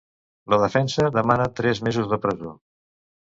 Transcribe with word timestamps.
La 0.53 0.57
defensa 0.63 1.09
demana 1.17 1.47
tres 1.59 1.81
mesos 1.89 2.09
de 2.13 2.21
presó. 2.25 2.57